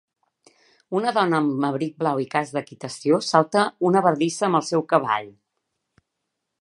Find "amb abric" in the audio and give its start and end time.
1.43-1.93